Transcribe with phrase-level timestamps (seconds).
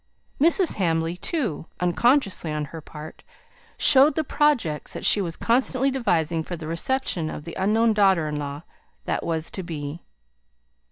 [0.41, 0.77] Mrs.
[0.77, 3.21] Hamley, too, unconsciously on her part,
[3.77, 8.27] showed the projects that she was constantly devising for the reception of the unknown daughter
[8.27, 8.63] in law
[9.05, 10.01] that was to be.